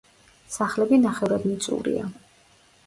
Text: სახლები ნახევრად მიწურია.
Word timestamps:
სახლები 0.53 0.99
ნახევრად 1.03 1.47
მიწურია. 1.53 2.11